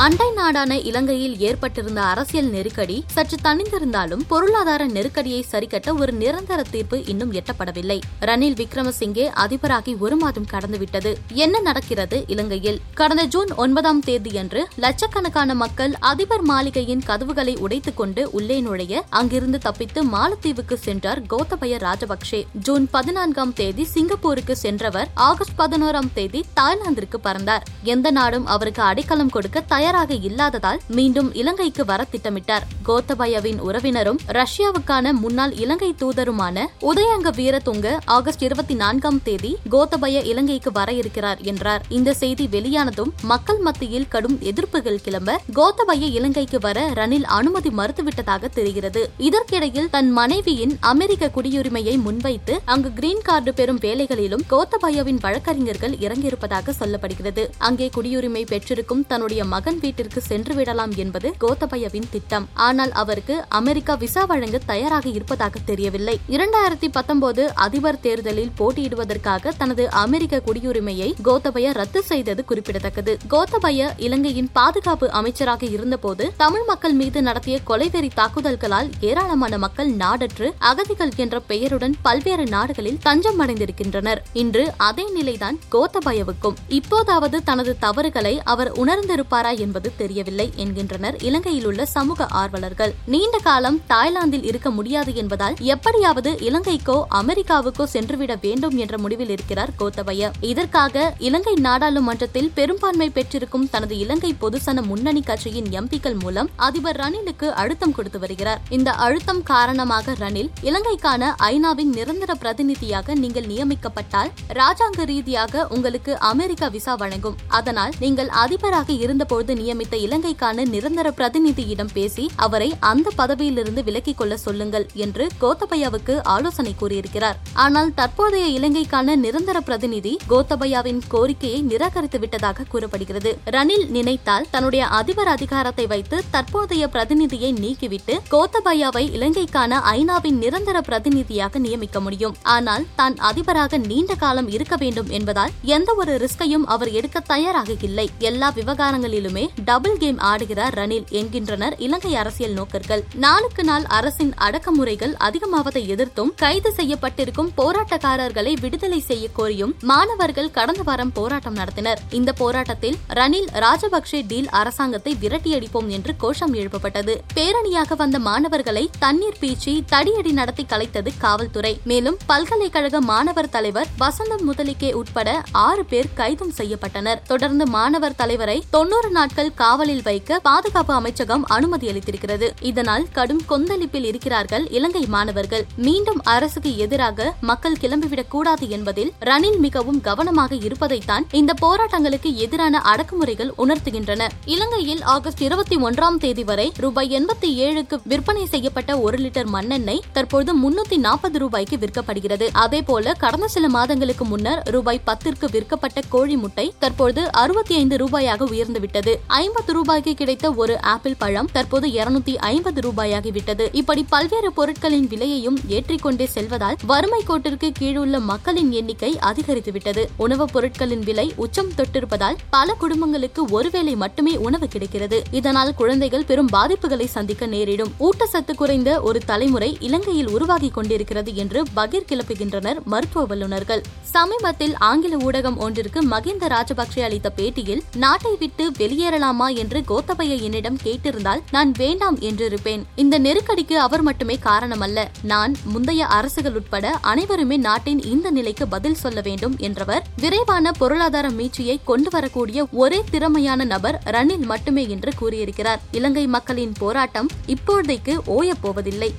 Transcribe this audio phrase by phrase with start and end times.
[0.00, 7.32] அண்டை நாடான இலங்கையில் ஏற்பட்டிருந்த அரசியல் நெருக்கடி சற்று தணிந்திருந்தாலும் பொருளாதார நெருக்கடியை சரிக்கட்ட ஒரு நிரந்தர தீர்ப்பு இன்னும்
[7.32, 8.00] எட்டப்படவில்லை.
[8.20, 11.14] ரணில் விக்ரமசிங்கே அதிபராகி ஒரு மாதம் கடந்துவிட்டது.
[11.28, 12.80] என்ன நடக்கிறது இலங்கையில்?
[12.94, 20.04] கடந்த ஜூன் ஒன்பதாம் தேதியன்று லட்சக்கணக்கான மக்கள் அதிபர் மாளிகையின் கதவுகளை உடைத்துக் கொண்டு உள்ளே நுழைய அங்கிருந்து தப்பித்து
[20.04, 27.62] மாலத்தீவுக்கு சென்றார் கோத்தபய ராஜபக்சே ஜூன் பதினான்காம் தேதி சிங்கப்பூருக்கு சென்றவர் ஆகஸ்ட் பதினோராம் தேதி தாய்லாந்திற்கு பறந்தார்.
[27.82, 32.64] எந்த நாடும் அவருக்கு அடைக்கலம் கொடுக்க தயார் தயாராக இல்லாததால் மீண்டும் இலங்கைக்கு வர திட்டமிட்டார்.
[32.88, 40.92] கோத்தபயவின் உறவினரும் ரஷ்யாவுக்கான முன்னாள் இலங்கை தூதருமான உதயங்க வீரதுங்க ஆகஸ்ட் இருபத்தி நான்காம் தேதி கோத்தபய இலங்கைக்கு வர
[40.92, 41.82] இருக்கிறார் என்றார்.
[41.88, 49.10] இந்த செய்தி வெளியானதும் மக்கள் மத்தியில் கடும் எதிர்ப்புகள் கிளம்ப கோத்தபய இலங்கைக்கு வர ரணில் அனுமதி மறுத்துவிட்டதாக தெரிகிறது.
[49.18, 57.46] இதற்கிடையில் தன் மனைவியின் அமெரிக்க குடியுரிமையை முன்வைத்து அங்கு கிரீன் கார்டு பெறும் வேலைகளிலும் கோத்தபயவின் வழக்கறிஞர்கள் இறங்கியிருப்பதாக சொல்லப்படுகிறது.
[57.58, 62.48] அங்கே குடியுரிமை பெற்றிருக்கும் தன்னுடைய மகன் வீட்டிற்கு சென்று விடலாம் என்பது கோத்தபயவின் திட்டம்.
[62.54, 66.20] ஆனால் அவருக்கு அமெரிக்கா விசா வழங்க தயாராக இருப்பதாக தெரியவில்லை.
[66.28, 73.16] இரண்டாயிரத்தி பத்தொன்பது அதிபர் தேர்தலில் போட்டியிடுவதற்காக தனது அமெரிக்க குடியுரிமையை கோத்தபய ரத்து செய்தது குறிப்பிடத்தக்கது.
[73.30, 81.12] கோத்தபய இலங்கையின் பாதுகாப்பு அமைச்சராக இருந்தபோது தமிழ் மக்கள் மீது நடத்திய கொலைவெறி தாக்குதல்களால் ஏராளமான மக்கள் நாடற்று அகதிகள்
[81.16, 86.56] என்ற பெயருடன் பல்வேறு நாடுகளில் தஞ்சம் அடைந்திருக்கின்றனர் இன்று அதே நிலைதான் கோத்தபயவுக்கும்.
[86.68, 91.16] இப்போதாவது தனது தவறுகளை அவர் உணர்ந்திருப்பாரா என்பது தெரியவில்லை என்கின்றனர்.
[91.28, 92.94] இலங்கையில் உள்ள சமூக ஆர்வலர்கள்.
[93.14, 100.30] நீண்ட காலம் தாய்லாந்தில் இருக்க முடியாது என்பதால் எப்படியாவது இலங்கைக்கோ அமெரிக்காவுக்கோ சென்றுவிட வேண்டும் என்ற முடிவில் இருக்கிறார் கோத்தபய.
[100.50, 107.94] இதற்காக இலங்கை நாடாளுமன்றத்தில் பெரும்பான்மை பெற்றிருக்கும் தனது இலங்கை பொதுசன முன்னணி கட்சியின் எம்பிக்கள் மூலம் அதிபர் ரணிலுக்கு அழுத்தம்
[107.96, 108.60] கொடுத்து வருகிறார்.
[108.76, 116.94] இந்த அழுத்தம் காரணமாக ரணில் இலங்கைக்கான ஐநாவின் நிரந்தர பிரதிநிதியாக நீங்கள் நியமிக்கப்பட்டால் ராஜாங்க ரீதியாக உங்களுக்கு அமெரிக்கா விசா
[116.94, 117.38] வழங்கும்.
[117.58, 124.86] அதனால் நீங்கள் அதிபராக இருந்தபோது நியமித்த இலங்கைக்கான நிரந்தர பிரதிநிதியிடம் பேசி அவரை அந்த பதவியிலிருந்து விலக்கிக் கொள்ள சொல்லுங்கள்
[124.94, 127.38] என்று கோத்தபயாவுக்கு ஆலோசனை கூறியிருக்கிறார்.
[127.54, 133.32] ஆனால் தற்போதைய இலங்கைக்கான நிரந்தர பிரதிநிதி கோத்தபயாவின் கோரிக்கையை நிராகரித்து விட்டதாக கூறப்படுகிறது.
[133.56, 142.00] ரணில் நினைத்தால் தன்னுடைய அதிபர் அதிகாரத்தை வைத்து தற்போதைய பிரதிநிதியை நீக்கிவிட்டு கோத்தபயாவை இலங்கைக்கான ஐநாவின் நிரந்தர பிரதிநிதியாக நியமிக்க
[142.00, 142.36] முடியும்.
[142.42, 148.06] ஆனால் தான் அதிபராக நீண்ட காலம் இருக்க வேண்டும் என்பதால் எந்த ஒரு ரிஸ்கையும் அவர் எடுக்க தயாராக இல்லை.
[148.18, 153.04] எல்லா விவகாரங்களிலுமே டபுள் கேம் ஆடுகிறார் ரணில் என்கின்றனர் இலங்கை அரசியல் நோக்கர்கள்.
[153.14, 161.12] நாளுக்கு நாள் அரசின் அடக்குமுறைகள் அதிகமாவதை எதிர்த்தும் கைது செய்யப்பட்டிருக்கும் போராட்டக்காரர்களை விடுதலை செய்ய கோரியும் மாணவர்கள் கடந்த வாரம்
[161.12, 161.98] போராட்டம் நடத்தினர்.
[162.10, 167.16] இந்த போராட்டத்தில் ரணில் ராஜபக்சே டீல் அரசாங்கத்தை விரட்டியடிப்போம் என்று கோஷம் எழுப்பப்பட்டது.
[167.34, 171.80] பேரணியாக வந்த மாணவர்களை தண்ணீர் பீச்சி தடியடி நடத்தி கலைத்தது காவல்துறை.
[171.84, 177.22] மேலும் பல்கலைக்கழக மாணவர் தலைவர் வசந்தம் முதலிக்கே உட்பட ஆறு பேர் கைதும் செய்யப்பட்டனர்.
[177.26, 182.50] தொடர்ந்து மாணவர் தலைவரை தொன்னூறு நாட்கள் காவலில் வைக்க பாதுகாப்பு அமைச்சகம் அனுமதி அளித்திருக்கிறது.
[182.60, 185.64] இதனால் கடும் கொந்தளிப்பில் இருக்கிறார்கள் இலங்கை மாணவர்கள்.
[185.76, 193.52] மீண்டும் அரசுக்கு எதிராக மக்கள் கிளம்பிவிடக் கூடாது என்பதில் ரணில் மிகவும் கவனமாக இருப்பதைத்தான் இந்த போராட்டங்களுக்கு எதிரான அடக்குமுறைகள்
[193.58, 194.28] உணர்த்துகின்றன.
[194.44, 200.58] இலங்கையில் ஆகஸ்ட் இருபத்தி ஒன்றாம் தேதி வரை ரூபாய் எண்பத்தி ஏழுக்கு விற்பனை செய்யப்பட்ட ஒரு லிட்டர் மண்ணெண்ணெய் தற்போது
[200.58, 202.48] முன்னூத்தி நாற்பது ரூபாய்க்கு விற்கப்படுகிறது.
[202.52, 209.14] அதேபோல கடந்த சில மாதங்களுக்கு முன்னர் ரூபாய் பத்திற்கு விற்கப்பட்ட கோழி முட்டை தற்போது அறுபத்தி ஐந்து ரூபாயாக உயர்ந்துவிட்டது.
[209.26, 213.68] ஐம்பது ரூபாய்க்கு கிடைத்த ஒரு ஆப்பிள் பழம் தற்போது இருநூத்தி ஐம்பது ரூபாயாகிவிட்டது.
[213.72, 220.04] இப்படி பல்வேறு பொருட்களின் விலையையும் ஏற்றிக்கொண்டே செல்வதால் வறுமை கோட்டிற்கு கீழுள்ள மக்களின் எண்ணிக்கை அதிகரித்துவிட்டது.
[220.16, 225.22] உணவுப் பொருட்களின் விலை உச்சம் தொட்டிருப்பதால் பல குடும்பங்களுக்கு ஒருவேளை மட்டுமே உணவு கிடைக்கிறது.
[225.30, 227.92] இதனால் குழந்தைகள் பெரும் பாதிப்புகளை சந்திக்க நேரிடும்.
[228.00, 233.82] ஊட்டச்சத்து குறைந்த ஒரு தலைமுறை இலங்கையில் உருவாகி கொண்டிருக்கிறது என்று பகிர் கிளப்புகின்றனர் மருத்துவ வல்லுநர்கள்.
[234.10, 239.54] சமீபத்தில் ஆங்கில ஊடகம் ஒன்றிற்கு மகிந்த ராஜபக்சே அளித்த பேட்டியில் நாட்டை விட்டு வெளியேறலாமா?
[239.54, 242.82] என்று கோத்தபய என்னிடம் கேட்டிருந்தால் நான் வேண்டாம் என்றிருப்பேன்.
[242.94, 245.04] இந்த நெருக்கடிக்கு அவர் மட்டுமே காரணமல்ல.
[245.22, 251.80] நான் முந்தைய அரசுகள் உட்பட அனைவருமே நாட்டின் இந்த நிலைக்கு பதில் சொல்ல வேண்டும் என்றவர் விரைவான பொருளாதார மீட்சியை
[251.84, 255.80] கொண்டு வரக்கூடிய ஒரே திறமையான நபர் ரணில் மட்டுமே என்று கூறியிருக்கிறார்.
[255.90, 259.14] இலங்கை மக்களின் போராட்டம் இப்போதைக்கு ஓயப் போவதில்லை.